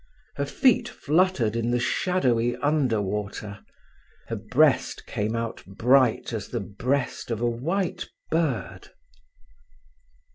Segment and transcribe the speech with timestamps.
[0.37, 3.59] Her feet fluttered in the shadowy underwater.
[4.29, 8.87] Her breast came out bright as the breast of a white bird.